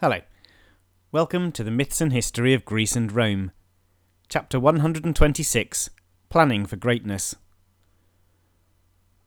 [0.00, 0.20] Hello.
[1.10, 3.50] Welcome to the Myths and History of Greece and Rome.
[4.28, 5.90] Chapter 126
[6.28, 7.34] Planning for Greatness.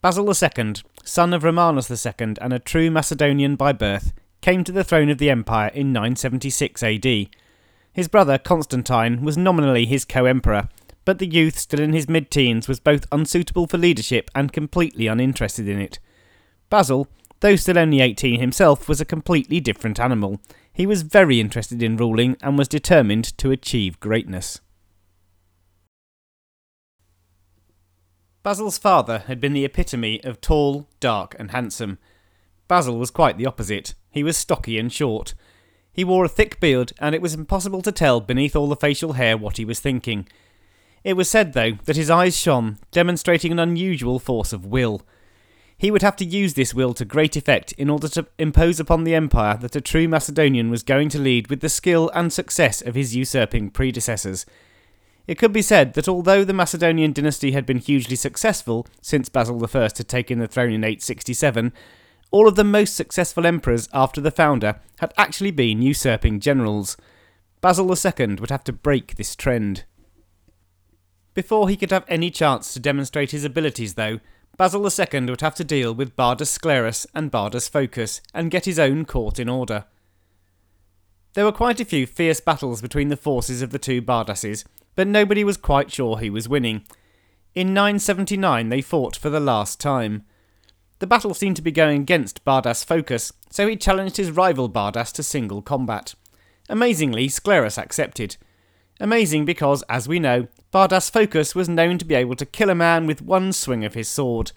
[0.02, 4.86] Basil II, son of Romanus II and a true Macedonian by birth, came to the
[4.86, 7.28] throne of the empire in 976 AD.
[7.92, 10.70] His brother Constantine was nominally his co emperor,
[11.04, 15.08] but the youth still in his mid teens was both unsuitable for leadership and completely
[15.08, 16.00] uninterested in it.
[16.70, 17.10] Basil,
[17.42, 20.40] though still only 18 himself, was a completely different animal.
[20.74, 24.62] He was very interested in ruling and was determined to achieve greatness.
[28.44, 32.00] Basil's father had been the epitome of tall, dark, and handsome.
[32.68, 33.94] Basil was quite the opposite.
[34.10, 35.36] He was stocky and short.
[35.94, 39.14] He wore a thick beard, and it was impossible to tell beneath all the facial
[39.14, 40.28] hair what he was thinking.
[41.04, 45.02] It was said, though, that his eyes shone, demonstrating an unusual force of will.
[45.82, 49.04] He would have to use this will to great effect in order to impose upon
[49.04, 52.84] the empire that a true Macedonian was going to lead with the skill and success
[52.84, 54.46] of his usurping predecessors.
[55.26, 59.60] It could be said that although the Macedonian dynasty had been hugely successful since Basil
[59.66, 61.74] I had taken the throne in 867,
[62.30, 66.96] all of the most successful emperors after the founder had actually been usurping generals.
[67.60, 69.86] Basil II would have to break this trend.
[71.34, 74.20] Before he could have any chance to demonstrate his abilities, though,
[74.58, 78.80] Basil II would have to deal with Bardas Sclerus and Bardas Phocas and get his
[78.80, 79.86] own court in order.
[81.34, 85.08] There were quite a few fierce battles between the forces of the two Bardases, but
[85.08, 86.84] nobody was quite sure who was winning.
[87.56, 90.26] In 979 they fought for the last time.
[91.00, 95.12] The battle seemed to be going against Bardas Phocas, so he challenged his rival Bardas
[95.14, 96.14] to single combat.
[96.70, 98.38] Amazingly, Sclerus accepted.
[99.02, 102.76] Amazing because, as we know, Bardas Phocas was known to be able to kill a
[102.76, 104.52] man with one swing of his sword.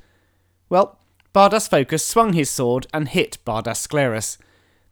[0.69, 0.99] Well,
[1.35, 4.37] Bardas Phocas swung his sword and hit Bardas Sclerus.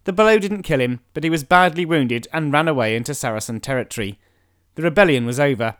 [0.04, 3.60] The blow didn't kill him, but he was badly wounded and ran away into Saracen
[3.60, 4.18] territory.
[4.74, 5.76] The rebellion was over.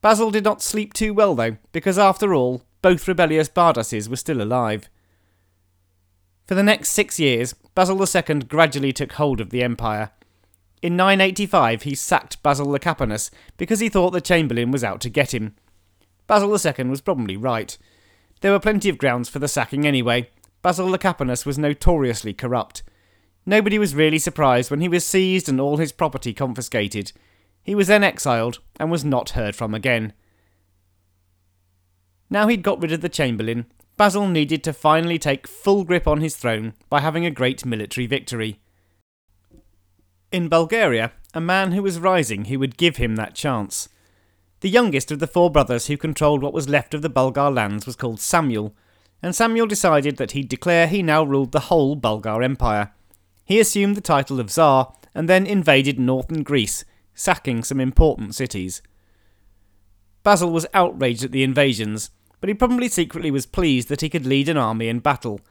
[0.00, 4.40] Basil did not sleep too well, though, because after all, both rebellious Bardases were still
[4.40, 4.88] alive.
[6.46, 10.12] For the next six years, Basil II gradually took hold of the empire.
[10.82, 15.32] In 985, he sacked Basil Lecapenus because he thought the Chamberlain was out to get
[15.32, 15.54] him.
[16.26, 17.78] Basil II was probably right.
[18.40, 20.30] There were plenty of grounds for the sacking anyway.
[20.60, 22.82] Basil Lecapenus was notoriously corrupt.
[23.46, 27.12] Nobody was really surprised when he was seized and all his property confiscated.
[27.62, 30.12] He was then exiled and was not heard from again.
[32.28, 33.66] Now he'd got rid of the Chamberlain,
[33.96, 38.06] Basil needed to finally take full grip on his throne by having a great military
[38.06, 38.58] victory.
[40.32, 43.90] In Bulgaria, a man who was rising who would give him that chance.
[44.60, 47.84] The youngest of the four brothers who controlled what was left of the Bulgar lands
[47.84, 48.74] was called Samuel,
[49.22, 52.92] and Samuel decided that he'd declare he now ruled the whole Bulgar Empire.
[53.44, 58.80] He assumed the title of Tsar and then invaded northern Greece, sacking some important cities.
[60.22, 62.10] Basil was outraged at the invasions,
[62.40, 65.42] but he probably secretly was pleased that he could lead an army in battle.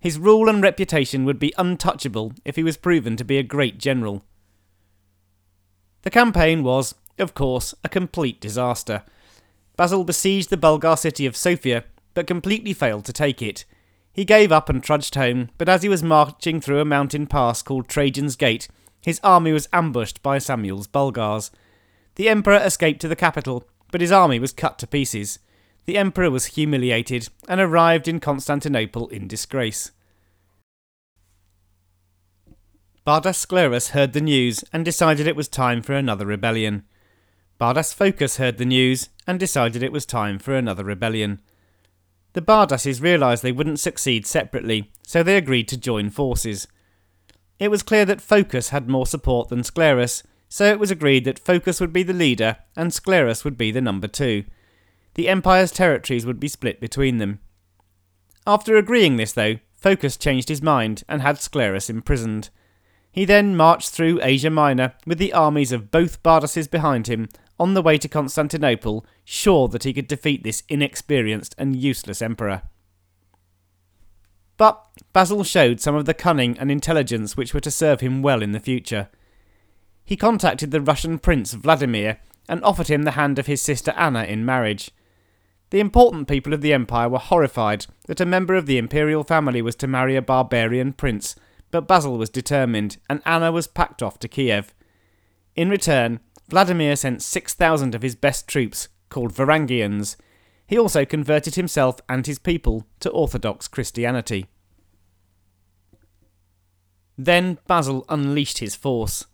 [0.00, 3.78] His rule and reputation would be untouchable if he was proven to be a great
[3.78, 4.24] general.
[6.02, 9.02] The campaign was, of course, a complete disaster.
[9.76, 13.64] Basil besieged the Bulgar city of Sofia, but completely failed to take it.
[14.12, 17.62] He gave up and trudged home, but as he was marching through a mountain pass
[17.62, 18.68] called Trajan's Gate,
[19.04, 21.50] his army was ambushed by Samuel's Bulgars.
[22.16, 25.38] The emperor escaped to the capital, but his army was cut to pieces.
[25.88, 29.90] The emperor was humiliated and arrived in Constantinople in disgrace.
[33.06, 36.84] Bardas Sclerus heard the news and decided it was time for another rebellion.
[37.58, 41.40] Bardas Phocas heard the news and decided it was time for another rebellion.
[42.34, 46.68] The Bardases realised they wouldn't succeed separately, so they agreed to join forces.
[47.58, 51.42] It was clear that Phocas had more support than Sclerus, so it was agreed that
[51.42, 54.44] Phocas would be the leader and Sclerus would be the number two.
[55.14, 57.40] The empire's territories would be split between them.
[58.46, 62.50] After agreeing this, though, Phocas changed his mind and had Sclerus imprisoned.
[63.10, 67.28] He then marched through Asia Minor with the armies of both Bardases behind him
[67.58, 72.62] on the way to Constantinople, sure that he could defeat this inexperienced and useless emperor.
[74.56, 78.42] But Basil showed some of the cunning and intelligence which were to serve him well
[78.42, 79.08] in the future.
[80.04, 82.18] He contacted the Russian prince Vladimir
[82.48, 84.90] and offered him the hand of his sister Anna in marriage.
[85.70, 89.60] The important people of the empire were horrified that a member of the imperial family
[89.60, 91.36] was to marry a barbarian prince
[91.70, 94.74] but Basil was determined, and Anna was packed off to Kiev.
[95.54, 100.16] In return, Vladimir sent 6,000 of his best troops, called Varangians.
[100.66, 104.46] He also converted himself and his people to Orthodox Christianity.
[107.16, 109.26] Then Basil unleashed his force.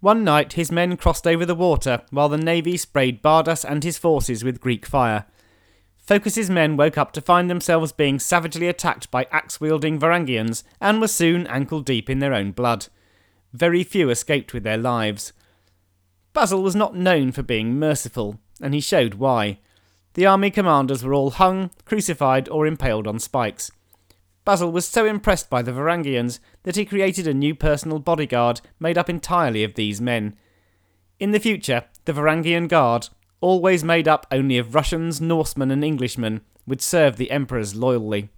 [0.00, 3.98] One night his men crossed over the water while the navy sprayed Bardas and his
[3.98, 5.26] forces with Greek fire.
[6.08, 11.02] Phocas's men woke up to find themselves being savagely attacked by axe wielding Varangians and
[11.02, 12.86] were soon ankle deep in their own blood.
[13.52, 15.34] Very few escaped with their lives.
[16.32, 19.58] Basil was not known for being merciful, and he showed why.
[20.14, 23.70] The army commanders were all hung, crucified, or impaled on spikes.
[24.46, 28.96] Basil was so impressed by the Varangians that he created a new personal bodyguard made
[28.96, 30.38] up entirely of these men.
[31.20, 36.40] In the future, the Varangian Guard, always made up only of Russians, Norsemen, and Englishmen,
[36.66, 38.30] would serve the emperors loyally.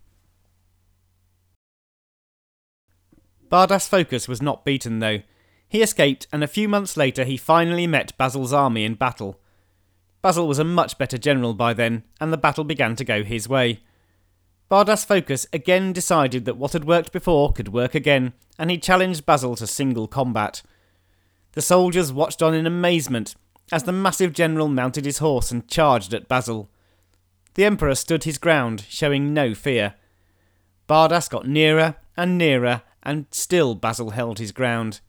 [3.50, 5.23] Bardas Phocas was not beaten, though.
[5.69, 9.41] He escaped, and a few months later he finally met Basil's army in battle.
[10.23, 13.49] Basil was a much better general by then, and the battle began to go his
[13.49, 13.81] way.
[14.70, 19.26] Bardas Phocas again decided that what had worked before could work again, and he challenged
[19.26, 20.62] Basil to single combat.
[21.52, 23.35] The soldiers watched on in amazement
[23.73, 26.69] as the massive general mounted his horse and charged at Basil.
[27.55, 29.95] The Emperor stood his ground, showing no fear.
[30.89, 35.01] Bardas got nearer and nearer, and still Basil held his ground.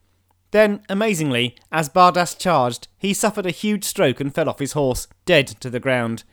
[0.52, 5.08] Then, amazingly, as Bardas charged, he suffered a huge stroke and fell off his horse,
[5.24, 6.24] dead to the ground.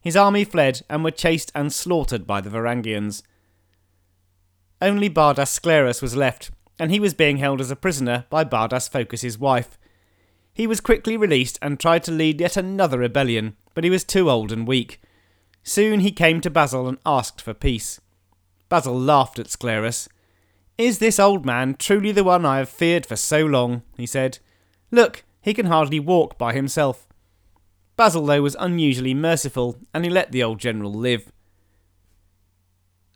[0.00, 3.22] His army fled and were chased and slaughtered by the Varangians.
[4.80, 8.88] Only Bardas Sclerus was left, and he was being held as a prisoner by Bardas
[8.88, 9.78] Phocas's wife.
[10.54, 14.30] He was quickly released and tried to lead yet another rebellion, but he was too
[14.30, 15.00] old and weak.
[15.64, 18.00] Soon he came to Basil and asked for peace.
[18.68, 20.08] Basil laughed at Sclerus.
[20.78, 23.82] Is this old man truly the one I have feared for so long?
[23.96, 24.38] he said.
[24.90, 27.08] Look, he can hardly walk by himself.
[27.96, 31.30] Basil, though, was unusually merciful, and he let the old general live.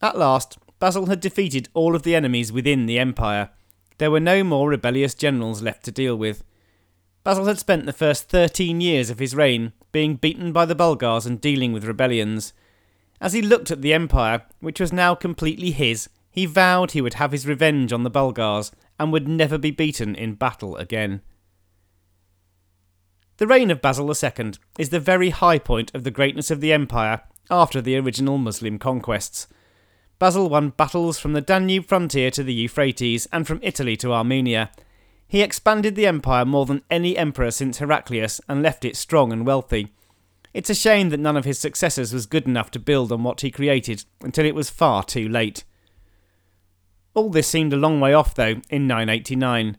[0.01, 3.51] At last, Basil had defeated all of the enemies within the empire.
[3.99, 6.45] There were no more rebellious generals left to deal with.
[7.29, 11.27] Basil had spent the first thirteen years of his reign being beaten by the Bulgars
[11.27, 12.55] and dealing with rebellions.
[13.21, 17.13] As he looked at the empire, which was now completely his, he vowed he would
[17.21, 21.21] have his revenge on the Bulgars and would never be beaten in battle again.
[23.37, 26.73] The reign of Basil II is the very high point of the greatness of the
[26.73, 27.21] empire
[27.51, 29.49] after the original Muslim conquests.
[30.19, 34.71] Basil won battles from the Danube frontier to the Euphrates and from Italy to Armenia.
[35.31, 39.45] He expanded the empire more than any emperor since Heraclius and left it strong and
[39.45, 39.93] wealthy.
[40.55, 43.43] It's a shame that none of his successors was good enough to build on what
[43.43, 45.65] he created until it was far too late.
[47.13, 49.77] All this seemed a long way off, though, in 989.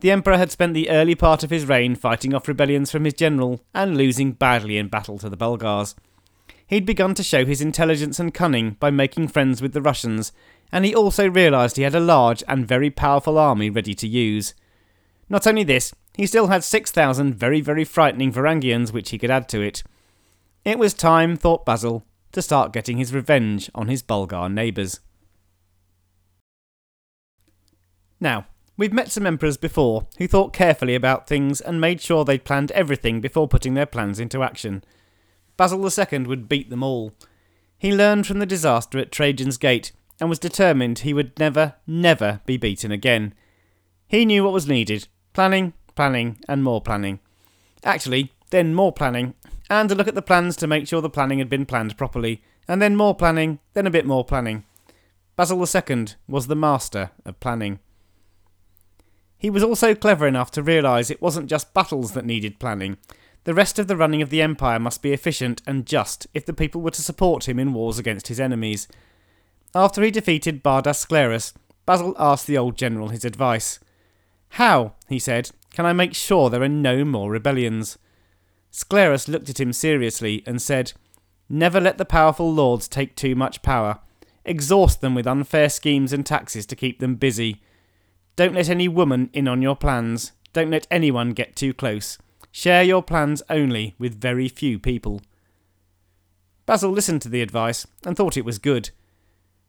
[0.00, 3.12] The Emperor had spent the early part of his reign fighting off rebellions from his
[3.12, 5.94] general and losing badly in battle to the Bulgars.
[6.66, 10.32] He'd begun to show his intelligence and cunning by making friends with the Russians,
[10.72, 14.54] and he also realised he had a large and very powerful army ready to use.
[15.30, 19.48] Not only this, he still had 6,000 very, very frightening Varangians which he could add
[19.50, 19.82] to it.
[20.64, 25.00] It was time, thought Basil, to start getting his revenge on his Bulgar neighbours.
[28.20, 28.46] Now,
[28.80, 32.70] We've met some emperors before who thought carefully about things and made sure they'd planned
[32.70, 34.82] everything before putting their plans into action.
[35.58, 37.12] Basil II would beat them all.
[37.76, 42.40] He learned from the disaster at Trajan's Gate and was determined he would never, never
[42.46, 43.34] be beaten again.
[44.08, 47.20] He knew what was needed planning, planning, and more planning.
[47.84, 49.34] Actually, then more planning,
[49.68, 52.42] and a look at the plans to make sure the planning had been planned properly,
[52.66, 54.64] and then more planning, then a bit more planning.
[55.36, 57.78] Basil II was the master of planning.
[59.38, 62.98] He was also clever enough to realise it wasn't just battles that needed planning.
[63.44, 66.52] The rest of the running of the Empire must be efficient and just if the
[66.52, 68.86] people were to support him in wars against his enemies.
[69.74, 71.54] After he defeated Bardas Sclerus,
[71.86, 73.80] Basil asked the old general his advice.
[74.50, 77.98] How, he said, can I make sure there are no more rebellions?
[78.72, 80.92] Sclerus looked at him seriously and said,
[81.48, 83.98] Never let the powerful lords take too much power.
[84.44, 87.60] Exhaust them with unfair schemes and taxes to keep them busy.
[88.36, 90.32] Don't let any woman in on your plans.
[90.52, 92.18] Don't let anyone get too close.
[92.52, 95.20] Share your plans only with very few people.
[96.66, 98.90] Basil listened to the advice and thought it was good.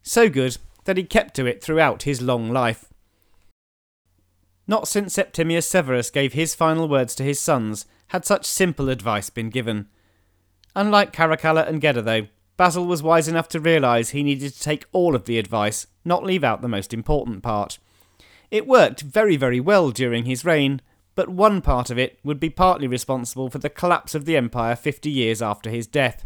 [0.04, 2.91] So good that he kept to it throughout his long life.
[4.72, 9.30] Not since Septimius Severus gave his final words to his sons had such simple advice
[9.30, 9.90] been given.
[10.78, 14.86] Unlike Caracalla and Geta, though, Basil was wise enough to realise he needed to take
[14.94, 17.80] all of the advice, not leave out the most important part.
[18.50, 20.80] It worked very, very well during his reign,
[21.16, 24.78] but one part of it would be partly responsible for the collapse of the empire
[24.78, 26.26] 50 years after his death.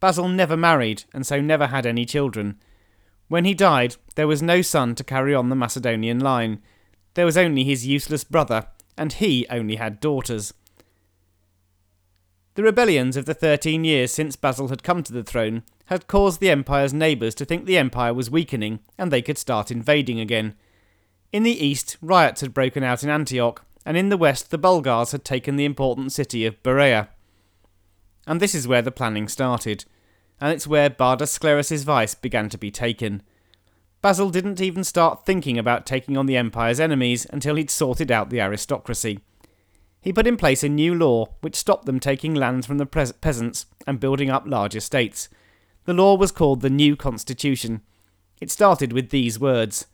[0.00, 2.58] Basil never married and so never had any children.
[3.28, 6.60] When he died, there was no son to carry on the Macedonian line.
[7.14, 8.66] There was only his useless brother,
[8.96, 10.52] and he only had daughters.
[12.54, 16.40] The rebellions of the thirteen years since Basil had come to the throne had caused
[16.40, 20.54] the empire's neighbours to think the empire was weakening and they could start invading again.
[21.32, 25.10] In the east, riots had broken out in Antioch, and in the west, the Bulgars
[25.10, 27.08] had taken the important city of Berea.
[28.26, 29.84] And this is where the planning started,
[30.40, 33.22] and it's where Bardas Skleros's vice began to be taken.
[34.04, 38.28] Basil didn't even start thinking about taking on the empire's enemies until he'd sorted out
[38.28, 39.20] the aristocracy.
[40.02, 43.64] He put in place a new law which stopped them taking land from the peasants
[43.86, 45.30] and building up large estates.
[45.86, 47.80] The law was called the New Constitution.
[48.42, 49.86] It started with these words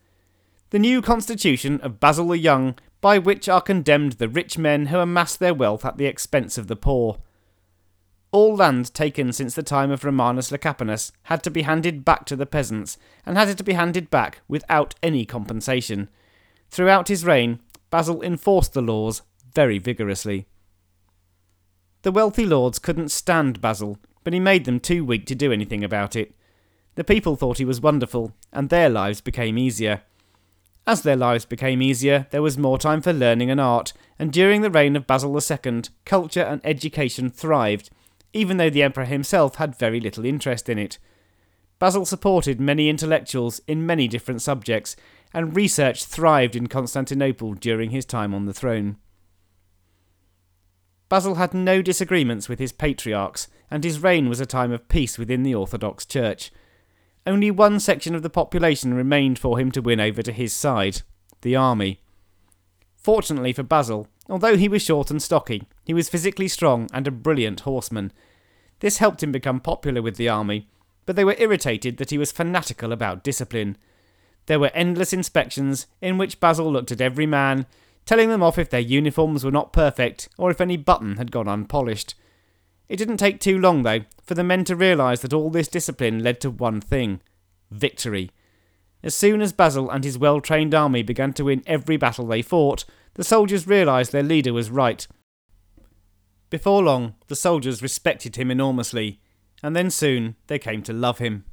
[0.71, 4.99] The new Constitution of Basil the Young, by which are condemned the rich men who
[4.99, 7.19] amass their wealth at the expense of the poor.
[8.33, 12.37] All land taken since the time of Romanus Lecapenus had to be handed back to
[12.37, 12.97] the peasants,
[13.27, 16.09] and had it to be handed back without any compensation.
[16.71, 17.59] Throughout his reign,
[17.91, 19.23] Basil enforced the laws
[19.53, 20.47] very vigorously.
[22.03, 25.83] The wealthy lords couldn't stand Basil, but he made them too weak to do anything
[25.83, 26.35] about it.
[26.95, 30.03] The people thought he was wonderful, and their lives became easier.
[30.87, 34.63] As their lives became easier, there was more time for learning and art, and during
[34.63, 37.91] the reign of Basil II, culture and education thrived,
[38.33, 40.99] even though the emperor himself had very little interest in it.
[41.79, 44.97] Basil supported many intellectuals in many different subjects,
[45.33, 48.97] and research thrived in Constantinople during his time on the throne.
[51.09, 55.19] Basil had no disagreements with his patriarchs, and his reign was a time of peace
[55.19, 56.53] within the Orthodox Church.
[57.27, 61.03] Only one section of the population remained for him to win over to his side
[61.43, 62.01] the army.
[62.97, 67.11] Fortunately for Basil, although he was short and stocky, he was physically strong and a
[67.11, 68.13] brilliant horseman.
[68.81, 70.69] This helped him become popular with the army,
[71.07, 73.77] but they were irritated that he was fanatical about discipline.
[74.47, 77.67] There were endless inspections in which Basil looked at every man,
[78.07, 81.49] telling them off if their uniforms were not perfect or if any button had gone
[81.49, 82.15] unpolished.
[82.89, 86.25] It didn't take too long, though, for the men to realise that all this discipline
[86.25, 87.21] led to one thing
[87.71, 88.31] victory.
[89.03, 92.43] As soon as Basil and his well trained army began to win every battle they
[92.43, 92.85] fought,
[93.21, 95.07] the soldiers realised their leader was right.
[96.49, 99.21] Before long, the soldiers respected him enormously,
[99.63, 101.45] and then soon they came to love him.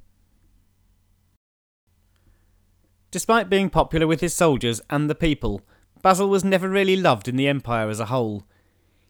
[3.11, 5.61] Despite being popular with his soldiers and the people,
[6.01, 8.45] Basil was never really loved in the Empire as a whole.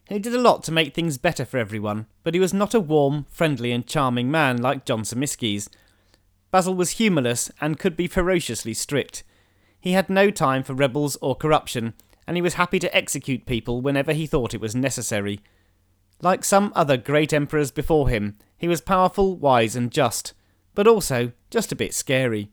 [0.08, 2.80] He did a lot to make things better for everyone, but he was not a
[2.80, 5.68] warm, friendly, and charming man like John Tzimisces.
[6.50, 9.22] Basil was humourless and could be ferociously strict.
[9.80, 11.94] He had no time for rebels or corruption,
[12.28, 15.40] and he was happy to execute people whenever he thought it was necessary.
[16.20, 20.34] Like some other great emperors before him, he was powerful, wise, and just,
[20.74, 22.50] but also just a bit scary.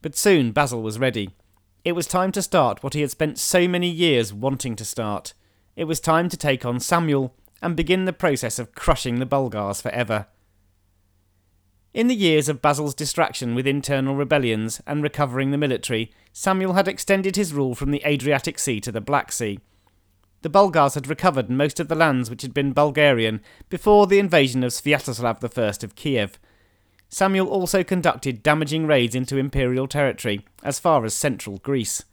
[0.00, 1.36] But soon Basil was ready.
[1.84, 5.34] It was time to start what he had spent so many years wanting to start.
[5.76, 9.82] It was time to take on Samuel and begin the process of crushing the Bulgars
[9.82, 10.26] forever.
[11.96, 16.86] In the years of Basil's distraction with internal rebellions and recovering the military, Samuel had
[16.86, 19.60] extended his rule from the Adriatic Sea to the Black Sea.
[20.42, 24.62] The Bulgars had recovered most of the lands which had been Bulgarian before the invasion
[24.62, 26.38] of Sviatoslav I of Kiev,
[27.08, 32.04] Samuel also conducted damaging raids into imperial territory as far as central Greece.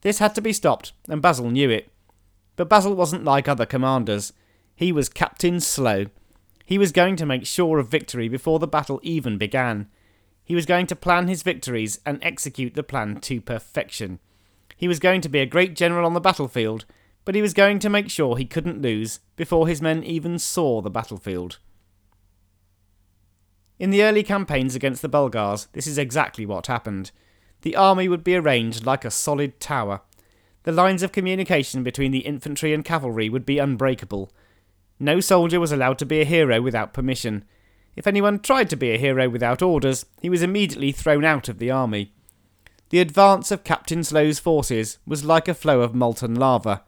[0.00, 1.92] This had to be stopped, and Basil knew it.
[2.56, 4.32] But Basil wasn't like other commanders.
[4.74, 6.06] He was Captain Slow.
[6.64, 9.88] He was going to make sure of victory before the battle even began.
[10.44, 14.18] He was going to plan his victories and execute the plan to perfection.
[14.76, 16.84] He was going to be a great general on the battlefield,
[17.24, 20.80] but he was going to make sure he couldn't lose before his men even saw
[20.80, 21.58] the battlefield.
[23.78, 27.10] In the early campaigns against the Bulgars, this is exactly what happened.
[27.62, 30.02] The army would be arranged like a solid tower.
[30.64, 34.30] The lines of communication between the infantry and cavalry would be unbreakable.
[35.02, 37.44] No soldier was allowed to be a hero without permission.
[37.96, 41.58] If anyone tried to be a hero without orders, he was immediately thrown out of
[41.58, 42.12] the army.
[42.90, 46.84] The advance of Captain Slow's forces was like a flow of molten lava.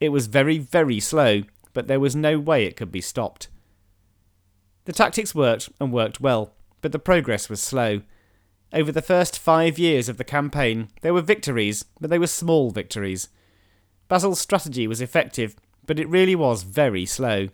[0.00, 1.42] It was very, very slow,
[1.74, 3.48] but there was no way it could be stopped.
[4.86, 8.00] The tactics worked and worked well, but the progress was slow.
[8.72, 12.70] Over the first five years of the campaign, there were victories, but they were small
[12.70, 13.28] victories.
[14.08, 15.56] Basil's strategy was effective,
[15.90, 17.48] but it really was very slow.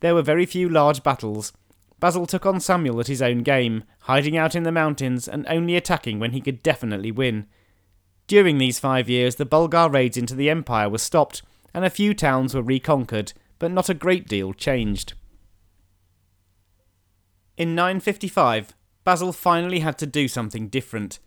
[0.00, 1.54] There were very few large battles.
[1.98, 5.74] Basil took on Samuel at his own game, hiding out in the mountains and only
[5.74, 7.46] attacking when he could definitely win.
[8.26, 11.40] During these five years, the Bulgar raids into the empire were stopped,
[11.72, 15.14] and a few towns were reconquered, but not a great deal changed.
[17.56, 21.20] In 955, Basil finally had to do something different.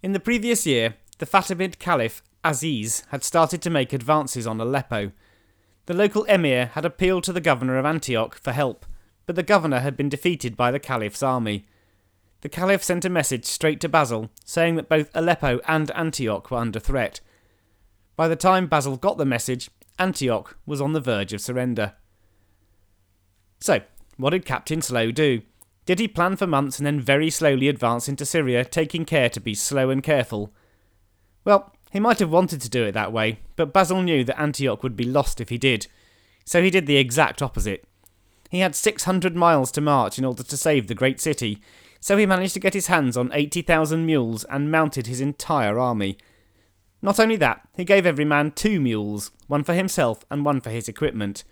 [0.00, 5.10] In the previous year, the Fatimid Caliph Aziz had started to make advances on Aleppo.
[5.90, 8.86] The local emir had appealed to the governor of Antioch for help,
[9.26, 11.66] but the governor had been defeated by the caliph's army.
[12.42, 16.58] The caliph sent a message straight to Basil, saying that both Aleppo and Antioch were
[16.58, 17.18] under threat.
[18.14, 19.68] By the time Basil got the message,
[19.98, 21.94] Antioch was on the verge of surrender.
[23.58, 23.80] So,
[24.16, 25.42] what did Captain Slow do?
[25.86, 29.40] Did he plan for months and then very slowly advance into Syria, taking care to
[29.40, 30.54] be slow and careful?
[31.44, 34.82] Well, he might have wanted to do it that way, but Basil knew that Antioch
[34.82, 35.86] would be lost if he did,
[36.44, 37.84] so he did the exact opposite.
[38.50, 41.60] He had 600 miles to march in order to save the great city,
[42.00, 46.16] so he managed to get his hands on 80,000 mules and mounted his entire army.
[47.02, 50.70] Not only that, he gave every man two mules, one for himself and one for
[50.70, 51.44] his equipment.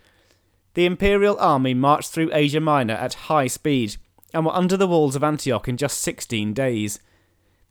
[0.74, 3.96] The imperial army marched through Asia Minor at high speed
[4.32, 7.00] and were under the walls of Antioch in just 16 days.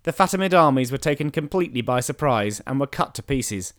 [0.08, 3.74] The Fatimid armies were taken completely by surprise and were cut to pieces.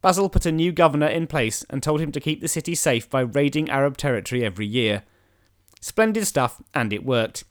[0.00, 3.10] Basil put a new governor in place and told him to keep the city safe
[3.10, 5.02] by raiding Arab territory every year.
[5.80, 7.42] Splendid stuff, and it worked.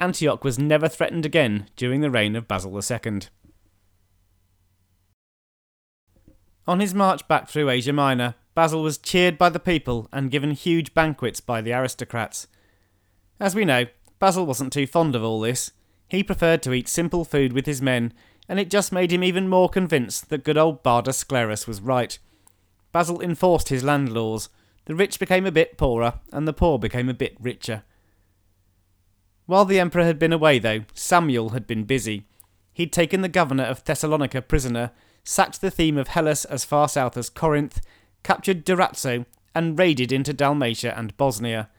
[0.00, 3.20] Antioch was never threatened again during the reign of Basil II.
[6.66, 10.50] On his march back through Asia Minor, Basil was cheered by the people and given
[10.50, 12.48] huge banquets by the aristocrats.
[13.38, 13.84] As we know,
[14.18, 15.70] Basil wasn't too fond of all this.
[16.12, 18.12] He preferred to eat simple food with his men,
[18.46, 22.18] and it just made him even more convinced that good old Barda Sclerus was right.
[22.92, 24.50] Basil enforced his land laws.
[24.84, 27.84] The rich became a bit poorer, and the poor became a bit richer.
[29.46, 32.26] While the Emperor had been away, though, Samuel had been busy.
[32.74, 34.90] He'd taken the governor of Thessalonica prisoner,
[35.24, 37.80] sacked the theme of Hellas as far south as Corinth,
[38.22, 41.70] captured Durazzo, and raided into Dalmatia and Bosnia.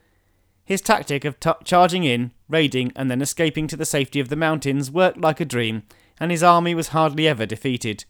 [0.65, 4.35] His tactic of t- charging in, raiding, and then escaping to the safety of the
[4.35, 5.83] mountains worked like a dream,
[6.19, 8.05] and his army was hardly ever defeated.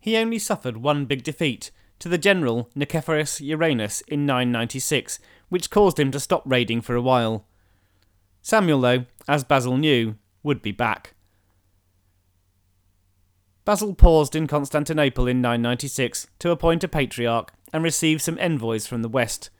[0.00, 5.18] He only suffered one big defeat, to the general Nicephorus Uranus in 996,
[5.48, 7.46] which caused him to stop raiding for a while.
[8.42, 11.14] Samuel, though, as Basil knew, would be back.
[13.64, 19.02] Basil paused in Constantinople in 996 to appoint a patriarch and receive some envoys from
[19.02, 19.50] the west.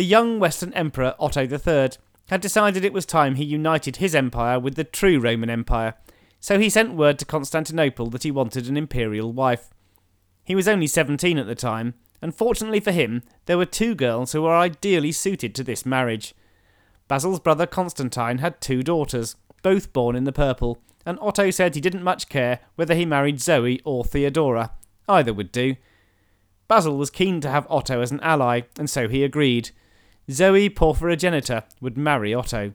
[0.00, 1.90] The young Western Emperor Otto III
[2.30, 5.92] had decided it was time he united his empire with the true Roman Empire,
[6.40, 9.68] so he sent word to Constantinople that he wanted an imperial wife.
[10.42, 14.32] He was only 17 at the time, and fortunately for him, there were two girls
[14.32, 16.34] who were ideally suited to this marriage.
[17.06, 21.80] Basil's brother Constantine had two daughters, both born in the purple, and Otto said he
[21.82, 24.70] didn't much care whether he married Zoe or Theodora.
[25.06, 25.76] Either would do.
[26.68, 29.72] Basil was keen to have Otto as an ally, and so he agreed.
[30.30, 32.72] Zoe Porphyrogenita would marry Otto.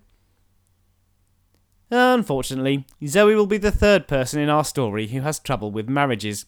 [1.91, 6.45] Unfortunately, Zoe will be the third person in our story who has trouble with marriages.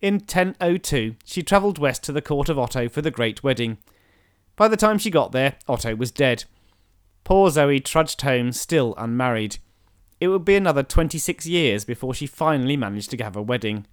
[0.00, 3.78] In 1002, she travelled west to the court of Otto for the great wedding.
[4.56, 6.44] By the time she got there, Otto was dead,
[7.26, 9.56] Poor Zoe trudged home still unmarried.
[10.20, 13.84] It would be another 26 years before she finally managed to have a wedding.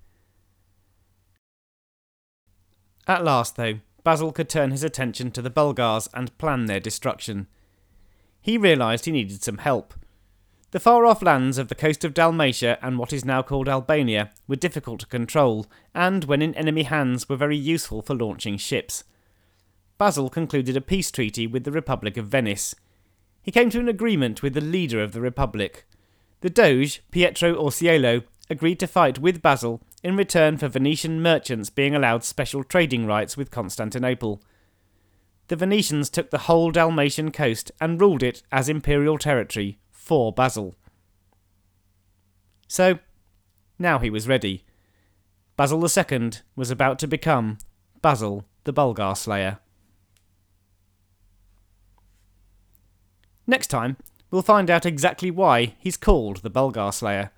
[3.07, 7.47] At last, though, Basil could turn his attention to the Bulgars and plan their destruction.
[8.41, 9.93] He realised he needed some help.
[10.71, 14.31] The far off lands of the coast of Dalmatia and what is now called Albania
[14.47, 19.03] were difficult to control, and when in enemy hands were very useful for launching ships.
[19.97, 22.75] Basil concluded a peace treaty with the Republic of Venice,
[23.43, 25.85] he came to an agreement with the leader of the Republic.
[26.39, 31.95] The Doge, Pietro Orseolo, agreed to fight with Basil in return for Venetian merchants being
[31.95, 34.41] allowed special trading rights with Constantinople.
[35.47, 40.75] The Venetians took the whole Dalmatian coast and ruled it as imperial territory for Basil.
[42.67, 42.99] So,
[43.79, 44.65] now he was ready.
[45.55, 47.57] Basil II was about to become
[48.01, 49.59] Basil the Bulgar Slayer.
[53.45, 53.97] Next time,
[54.31, 57.31] we'll find out exactly why he's called the Bulgar Slayer.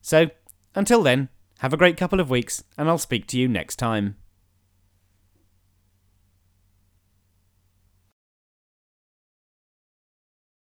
[0.00, 0.30] So,
[0.74, 1.28] until then,
[1.60, 4.16] have a great couple of weeks, and I'll speak to you next time.